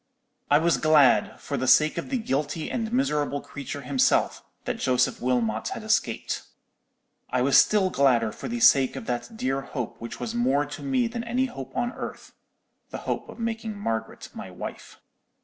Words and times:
"I 0.49 0.57
was 0.57 0.77
glad, 0.77 1.39
for 1.39 1.57
the 1.57 1.67
sake 1.67 1.99
of 1.99 2.09
the 2.09 2.17
guilty 2.17 2.71
and 2.71 2.91
miserable 2.91 3.39
creature 3.39 3.81
himself, 3.81 4.43
that 4.65 4.79
Joseph 4.79 5.21
Wilmot 5.21 5.67
had 5.75 5.83
escaped. 5.83 6.41
I 7.29 7.43
was 7.43 7.55
still 7.55 7.91
gladder 7.91 8.31
for 8.31 8.47
the 8.47 8.59
sake 8.61 8.95
of 8.95 9.05
that 9.05 9.37
dear 9.37 9.61
hope 9.61 10.01
which 10.01 10.19
was 10.19 10.33
more 10.33 10.65
to 10.65 10.81
me 10.81 11.05
than 11.05 11.23
any 11.23 11.45
hope 11.45 11.77
on 11.77 11.91
earth—the 11.91 12.97
hope 12.97 13.29
of 13.29 13.37
making 13.37 13.77
Margaret 13.77 14.29
my 14.33 14.49
wife. 14.49 14.99